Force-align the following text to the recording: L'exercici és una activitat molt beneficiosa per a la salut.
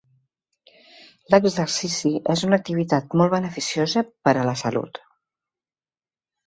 L'exercici 1.33 2.13
és 2.35 2.43
una 2.49 2.61
activitat 2.63 3.15
molt 3.21 3.35
beneficiosa 3.37 4.05
per 4.29 4.37
a 4.45 4.49
la 4.53 4.59
salut. 4.67 5.03